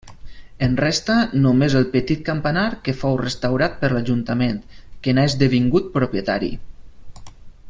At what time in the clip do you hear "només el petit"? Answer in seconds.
1.43-2.23